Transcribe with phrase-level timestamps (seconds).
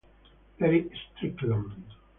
[0.59, 1.69] Erick Strickland